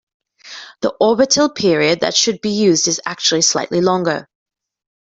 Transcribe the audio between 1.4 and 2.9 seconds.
period that should be used